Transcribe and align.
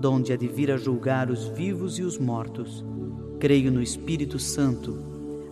donde 0.00 0.32
há 0.32 0.36
de 0.36 0.48
vir 0.48 0.70
a 0.70 0.76
julgar 0.76 1.30
os 1.30 1.46
vivos 1.48 1.98
e 1.98 2.02
os 2.02 2.18
mortos. 2.18 2.84
Creio 3.38 3.70
no 3.70 3.82
Espírito 3.82 4.38
Santo, 4.38 4.98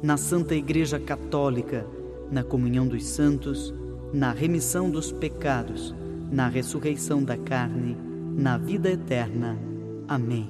na 0.02 0.16
Santa 0.16 0.54
Igreja 0.54 0.98
Católica, 0.98 1.86
na 2.30 2.42
comunhão 2.42 2.86
dos 2.86 3.04
santos, 3.04 3.72
na 4.12 4.32
remissão 4.32 4.90
dos 4.90 5.12
pecados, 5.12 5.94
na 6.30 6.48
ressurreição 6.48 7.22
da 7.22 7.36
carne, 7.36 7.96
na 8.36 8.58
vida 8.58 8.90
eterna. 8.90 9.58
Amém. 10.08 10.48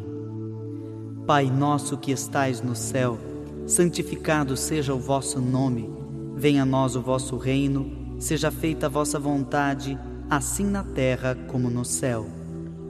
Pai 1.27 1.51
nosso 1.51 1.99
que 1.99 2.13
estais 2.13 2.61
no 2.61 2.77
céu, 2.77 3.19
santificado 3.67 4.57
seja 4.57 4.95
o 4.95 4.99
vosso 4.99 5.41
nome. 5.41 5.91
Venha 6.37 6.63
a 6.63 6.67
nós 6.67 6.95
o 6.95 7.01
vosso 7.01 7.37
reino, 7.37 7.91
seja 8.19 8.51
feita 8.51 8.87
a 8.87 8.91
vossa 8.91 9.19
vontade, 9.19 9.99
assim 10.29 10.65
na 10.65 10.85
terra 10.85 11.35
como 11.49 11.71
no 11.71 11.85
céu. 11.85 12.27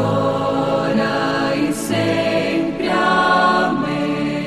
Agora 0.00 1.56
e 1.56 1.72
sempre. 1.72 2.88
Amém. 2.88 4.40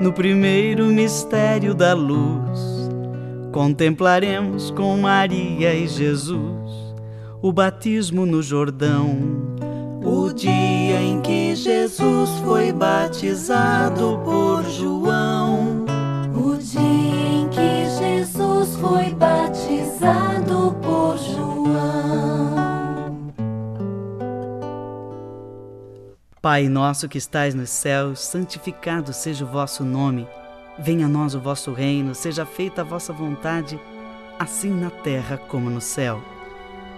No 0.00 0.12
primeiro 0.12 0.86
mistério 0.86 1.74
da 1.74 1.94
luz, 1.94 2.90
contemplaremos 3.52 4.70
com 4.70 4.96
Maria 4.96 5.74
e 5.74 5.86
Jesus 5.86 6.52
o 7.42 7.52
batismo 7.52 8.24
no 8.24 8.40
Jordão. 8.40 9.18
O 10.04 10.32
dia 10.32 10.81
que 11.52 11.56
Jesus 11.56 12.30
foi 12.42 12.72
batizado 12.72 14.18
por 14.24 14.64
João. 14.70 15.84
O 16.34 16.56
dia 16.56 16.80
em 16.80 17.46
que 17.50 17.84
Jesus 17.90 18.76
foi 18.76 19.12
batizado 19.12 20.74
por 20.82 21.18
João. 21.18 22.54
Pai 26.40 26.70
nosso 26.70 27.06
que 27.06 27.18
estais 27.18 27.54
nos 27.54 27.68
céus, 27.68 28.20
santificado 28.20 29.12
seja 29.12 29.44
o 29.44 29.48
vosso 29.48 29.84
nome. 29.84 30.26
Venha 30.78 31.04
a 31.04 31.08
nós 31.08 31.34
o 31.34 31.40
vosso 31.40 31.70
reino, 31.72 32.14
seja 32.14 32.46
feita 32.46 32.80
a 32.80 32.84
vossa 32.84 33.12
vontade, 33.12 33.78
assim 34.38 34.70
na 34.70 34.88
terra 34.88 35.36
como 35.36 35.68
no 35.68 35.82
céu. 35.82 36.22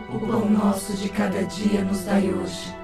O 0.09 0.19
pão 0.21 0.49
nosso 0.49 0.97
de 0.97 1.09
cada 1.09 1.43
dia 1.43 1.83
nos 1.83 2.05
dai 2.05 2.33
hoje. 2.33 2.84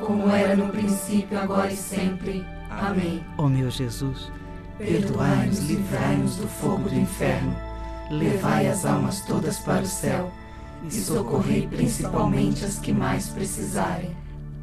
Como 0.00 0.30
era 0.30 0.56
no 0.56 0.68
princípio, 0.68 1.38
agora 1.38 1.70
e 1.72 1.76
sempre. 1.76 2.44
Amém. 2.70 3.24
Ó 3.36 3.48
meu 3.48 3.70
Jesus, 3.70 4.30
Perdoai-nos, 4.78 5.68
livrai-nos 5.68 6.36
do 6.36 6.48
fogo 6.48 6.88
do 6.88 6.94
inferno, 6.94 7.54
levai 8.10 8.66
as 8.66 8.86
almas 8.86 9.20
todas 9.26 9.58
para 9.58 9.82
o 9.82 9.86
céu 9.86 10.30
e 10.84 10.90
socorrei 10.90 11.66
principalmente 11.66 12.64
as 12.64 12.78
que 12.78 12.92
mais 12.92 13.28
precisarem. 13.28 14.10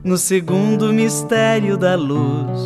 no 0.04 0.18
segundo 0.18 0.92
mistério 0.92 1.78
da 1.78 1.95
luz, 1.95 2.60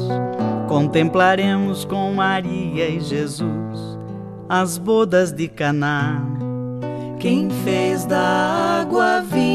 contemplaremos 0.67 1.83
com 1.83 2.13
Maria 2.13 2.87
e 2.87 2.99
Jesus 3.01 3.99
as 4.47 4.77
bodas 4.77 5.31
de 5.31 5.47
Caná. 5.47 6.21
Quem 7.19 7.49
fez 7.63 8.05
da 8.05 8.81
água 8.81 9.21
vinho 9.21 9.50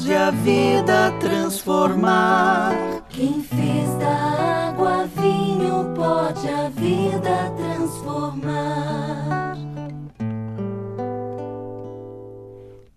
pode 0.00 0.14
a 0.14 0.30
vida 0.30 1.12
transformar. 1.20 3.04
Quem 3.10 3.42
fez 3.42 3.90
da 3.98 4.70
água 4.70 5.06
vinho 5.06 5.92
pode 5.94 6.48
a 6.48 6.70
vida 6.70 7.52
transformar. 7.54 9.58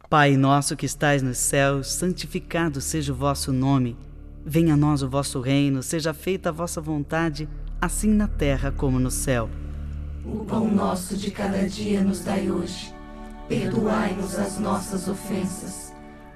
Pai 0.09 0.37
nosso 0.37 0.77
que 0.77 0.85
estais 0.85 1.21
nos 1.21 1.39
céus, 1.39 1.91
santificado 1.91 2.79
seja 2.79 3.11
o 3.11 3.15
vosso 3.15 3.51
nome. 3.51 3.97
Venha 4.45 4.75
a 4.75 4.77
nós 4.77 5.03
o 5.03 5.09
vosso 5.09 5.41
reino, 5.41 5.83
seja 5.83 6.13
feita 6.13 6.49
a 6.49 6.53
vossa 6.53 6.79
vontade, 6.79 7.49
assim 7.81 8.13
na 8.13 8.29
terra 8.29 8.71
como 8.71 8.97
no 8.97 9.11
céu. 9.11 9.49
O 10.25 10.45
pão 10.45 10.71
nosso 10.71 11.17
de 11.17 11.31
cada 11.31 11.67
dia 11.67 12.01
nos 12.01 12.23
dai 12.23 12.49
hoje. 12.49 12.93
Perdoai-nos 13.49 14.39
as 14.39 14.57
nossas 14.57 15.09
ofensas, 15.09 15.92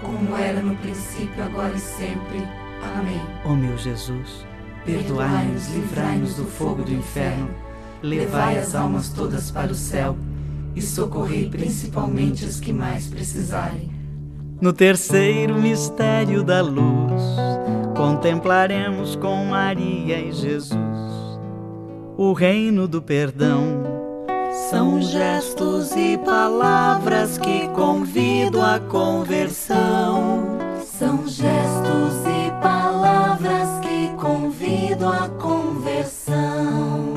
Como 0.00 0.36
era 0.36 0.60
no 0.60 0.76
princípio, 0.76 1.42
agora 1.42 1.74
e 1.74 1.80
sempre. 1.80 2.42
Amém. 2.96 3.20
Ó 3.44 3.54
meu 3.54 3.76
Jesus, 3.76 4.46
perdoai-nos, 4.84 5.68
livrai-nos 5.74 6.34
do 6.36 6.44
fogo 6.44 6.82
do 6.82 6.92
inferno, 6.92 7.50
levai 8.02 8.58
as 8.58 8.74
almas 8.74 9.08
todas 9.08 9.50
para 9.50 9.72
o 9.72 9.74
céu 9.74 10.16
e 10.76 10.82
socorrei 10.82 11.48
principalmente 11.48 12.44
os 12.44 12.60
que 12.60 12.72
mais 12.72 13.06
precisarem. 13.06 13.90
No 14.60 14.72
terceiro 14.72 15.54
mistério 15.54 16.42
da 16.42 16.60
luz, 16.60 17.22
contemplaremos 17.96 19.16
com 19.16 19.44
Maria 19.44 20.20
e 20.20 20.32
Jesus 20.32 20.78
o 22.16 22.32
reino 22.32 22.88
do 22.88 23.00
perdão. 23.00 23.77
São 24.66 25.00
gestos 25.00 25.92
e 25.92 26.18
palavras 26.18 27.38
que 27.38 27.68
convidam 27.68 28.62
à 28.62 28.78
conversão. 28.80 30.58
São 30.84 31.26
gestos 31.26 32.14
e 32.26 32.50
palavras 32.60 33.80
que 33.80 34.14
convidam 34.20 35.10
à 35.10 35.28
conversão. 35.28 37.14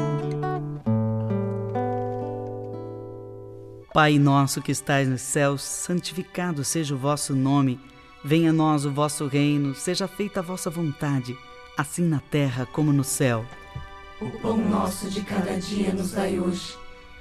Pai 3.93 4.17
nosso 4.17 4.61
que 4.61 4.71
estais 4.71 5.09
nos 5.09 5.21
céus, 5.21 5.61
santificado 5.63 6.63
seja 6.63 6.95
o 6.95 6.97
vosso 6.97 7.35
nome. 7.35 7.77
Venha 8.23 8.51
a 8.51 8.53
nós 8.53 8.85
o 8.85 8.91
vosso 8.91 9.27
reino, 9.27 9.75
seja 9.75 10.07
feita 10.07 10.39
a 10.39 10.43
vossa 10.43 10.69
vontade, 10.69 11.35
assim 11.77 12.03
na 12.03 12.19
terra 12.19 12.65
como 12.71 12.93
no 12.93 13.03
céu. 13.03 13.43
O 14.21 14.29
pão 14.39 14.55
nosso 14.57 15.09
de 15.09 15.21
cada 15.21 15.59
dia 15.59 15.91
nos 15.91 16.11
dai 16.11 16.39
hoje. 16.39 16.80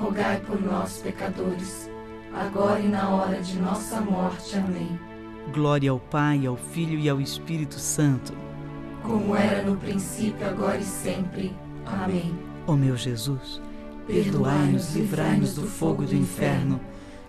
rogai 0.00 0.40
por 0.40 0.60
nós, 0.60 0.98
pecadores, 0.98 1.90
agora 2.34 2.80
e 2.80 2.88
na 2.88 3.08
hora 3.10 3.40
de 3.40 3.58
nossa 3.58 4.00
morte. 4.00 4.56
Amém. 4.56 4.98
Glória 5.52 5.90
ao 5.90 5.98
Pai, 5.98 6.46
ao 6.46 6.56
Filho 6.56 6.98
e 6.98 7.08
ao 7.08 7.20
Espírito 7.20 7.78
Santo. 7.78 8.32
Como 9.02 9.36
era 9.36 9.62
no 9.62 9.76
princípio, 9.76 10.46
agora 10.46 10.78
e 10.78 10.84
sempre. 10.84 11.54
Amém. 11.86 12.34
Ó 12.66 12.74
meu 12.74 12.96
Jesus, 12.96 13.60
perdoai-nos, 14.06 14.94
livrai-nos 14.94 15.54
do 15.54 15.66
fogo 15.66 16.04
do 16.04 16.14
inferno, 16.14 16.80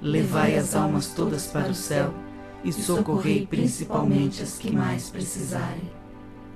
levai 0.01 0.55
as 0.55 0.75
almas 0.75 1.07
todas 1.13 1.47
para 1.47 1.69
o 1.69 1.75
céu 1.75 2.11
e 2.63 2.73
socorrei 2.73 3.45
principalmente 3.45 4.41
as 4.41 4.57
que 4.57 4.75
mais 4.75 5.09
precisarem. 5.09 5.91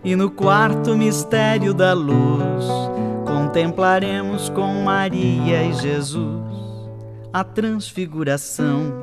E 0.03 0.15
no 0.15 0.32
quarto 0.32 0.96
mistério 0.96 1.75
da 1.75 1.94
luz, 1.94 2.65
contemplaremos 3.51 4.48
com 4.48 4.81
Maria 4.81 5.62
e 5.65 5.74
Jesus 5.74 6.41
a 7.34 7.43
transfiguração. 7.43 8.93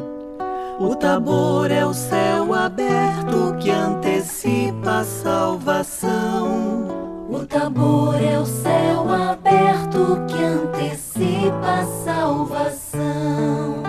O 0.80 0.96
tabor 0.96 1.70
é 1.70 1.84
o 1.84 1.92
céu 1.92 2.54
aberto 2.54 3.54
que 3.60 3.70
antecipa 3.70 5.00
a 5.00 5.04
salvação. 5.04 6.88
O 7.28 7.44
tabor 7.44 8.14
é 8.14 8.38
o 8.38 8.46
céu 8.46 9.10
aberto 9.10 10.24
que 10.26 10.42
antecipa 10.42 11.80
a 11.80 11.86
salvação. 12.04 13.82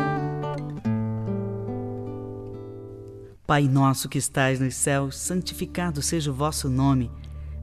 Pai 3.48 3.64
nosso 3.64 4.10
que 4.10 4.18
estais 4.18 4.60
nos 4.60 4.76
céus, 4.76 5.18
santificado 5.18 6.02
seja 6.02 6.30
o 6.30 6.34
vosso 6.34 6.70
nome. 6.70 7.10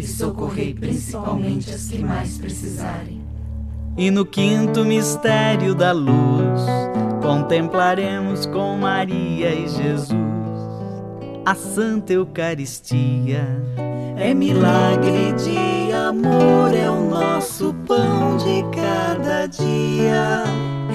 e 0.00 0.06
socorrei 0.06 0.74
principalmente 0.74 1.70
as 1.70 1.88
que 1.88 1.98
mais 1.98 2.38
precisarem. 2.38 3.20
E 3.96 4.10
no 4.10 4.24
quinto 4.24 4.84
mistério 4.84 5.74
da 5.74 5.92
luz, 5.92 6.62
contemplaremos 7.22 8.46
com 8.46 8.76
Maria 8.78 9.54
e 9.54 9.68
Jesus 9.68 10.08
a 11.44 11.54
Santa 11.54 12.12
Eucaristia. 12.12 13.46
É 14.16 14.32
milagre 14.32 15.32
de 15.32 15.92
amor, 15.92 16.74
é 16.74 16.90
o 16.90 17.08
nosso 17.08 17.74
pão 17.86 18.36
de 18.36 18.62
cada 18.74 19.46
dia. 19.46 20.44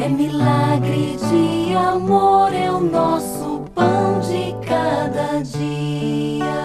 É 0.04 0.10
milagre 0.10 1.18
de 1.30 1.76
amor, 1.76 2.54
é 2.54 2.72
o 2.72 2.80
nosso 2.80 3.64
pão 3.74 4.20
de 4.20 4.56
cada 4.66 5.42
dia. 5.42 6.65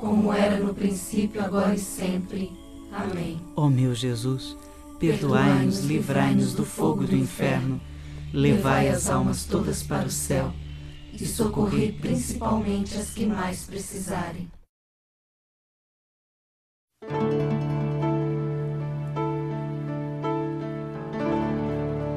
Como 0.00 0.32
era 0.32 0.58
no 0.58 0.72
princípio, 0.72 1.44
agora 1.44 1.74
e 1.74 1.78
sempre. 1.78 2.50
Amém. 2.90 3.38
Ó 3.54 3.68
meu 3.68 3.94
Jesus, 3.94 4.56
perdoai-nos, 4.98 5.84
livrai-nos 5.84 6.54
do 6.54 6.64
fogo 6.64 7.04
do 7.04 7.14
inferno, 7.14 7.78
levai 8.32 8.88
as 8.88 9.10
almas 9.10 9.44
todas 9.44 9.82
para 9.82 10.06
o 10.06 10.10
céu 10.10 10.54
e 11.12 11.26
socorrei 11.26 11.92
principalmente 11.92 12.96
as 12.96 13.10
que 13.10 13.26
mais 13.26 13.66
precisarem. 13.66 14.50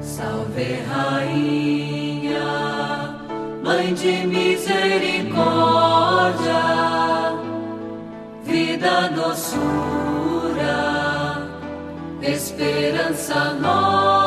Salve 0.02 0.76
Rainha, 0.88 2.39
Mãe 3.62 3.93
de 3.93 4.26
misericórdia, 4.26 6.92
vida, 8.54 9.10
doçura, 9.16 10.78
esperança 12.22 13.56
nossa. 13.56 14.23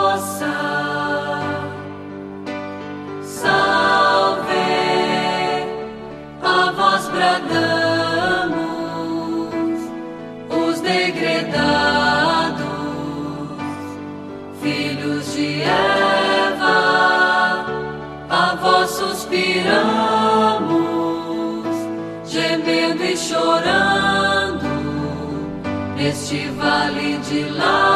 Neste 26.06 26.48
vale 26.56 27.18
de 27.28 27.50
lágrimas. 27.50 27.95